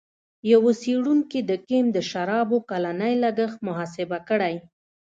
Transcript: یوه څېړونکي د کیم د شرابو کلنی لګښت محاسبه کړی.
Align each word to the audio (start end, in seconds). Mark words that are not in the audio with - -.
یوه 0.51 0.71
څېړونکي 0.81 1.39
د 1.49 1.51
کیم 1.67 1.85
د 1.95 1.97
شرابو 2.09 2.57
کلنی 2.69 3.13
لګښت 3.23 3.57
محاسبه 3.67 4.17
کړی. 4.29 4.55